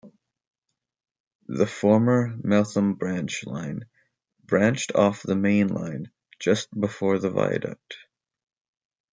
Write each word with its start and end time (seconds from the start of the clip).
The 1.45 1.67
former 1.67 2.35
Meltham 2.43 2.95
branch 2.95 3.45
line 3.45 3.85
branched 4.43 4.95
off 4.95 5.21
the 5.21 5.35
main 5.35 5.67
line 5.67 6.09
just 6.39 6.69
before 6.71 7.19
the 7.19 7.29
viaduct. 7.29 7.97